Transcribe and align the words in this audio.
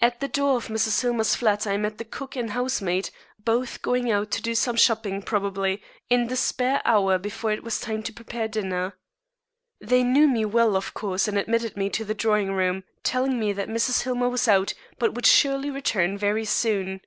At 0.00 0.20
the 0.20 0.28
door 0.28 0.56
of 0.56 0.68
Mrs. 0.68 1.02
Hillmer's 1.02 1.34
flat 1.34 1.66
I 1.66 1.76
met 1.76 1.98
the 1.98 2.04
cook 2.06 2.34
and 2.34 2.52
housemaid, 2.52 3.10
both 3.38 3.82
going 3.82 4.10
out 4.10 4.30
to 4.30 4.40
do 4.40 4.54
some 4.54 4.76
shopping, 4.76 5.20
probably, 5.20 5.82
in 6.08 6.28
the 6.28 6.36
spare 6.36 6.80
hour 6.86 7.18
before 7.18 7.52
it 7.52 7.62
was 7.62 7.78
time 7.78 8.02
to 8.04 8.12
prepare 8.14 8.48
dinner. 8.48 8.94
They 9.78 10.02
knew 10.02 10.28
me 10.28 10.46
well, 10.46 10.76
of 10.76 10.94
course, 10.94 11.28
and 11.28 11.36
admitted 11.36 11.76
me 11.76 11.90
to 11.90 12.06
the 12.06 12.14
drawing 12.14 12.52
room, 12.52 12.84
telling 13.02 13.38
me 13.38 13.52
that 13.52 13.68
Mrs. 13.68 14.04
Hillmer 14.04 14.30
was 14.30 14.48
out, 14.48 14.72
but 14.98 15.12
would 15.12 15.26
surely 15.26 15.68
return 15.68 16.16
very 16.16 16.46
soon. 16.46 17.02